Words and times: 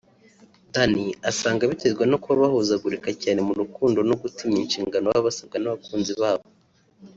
Danny 0.73 1.05
asanga 1.29 1.69
biterwa 1.71 2.03
no 2.11 2.17
kuba 2.21 2.41
bahuzagurika 2.43 3.09
cyane 3.21 3.39
mu 3.47 3.53
rukundo 3.61 3.99
no 4.09 4.15
gutinya 4.21 4.59
inshingano 4.63 5.05
baba 5.09 5.27
basabwa 5.27 5.57
n’abakunzi 5.59 6.13
babo 6.21 6.45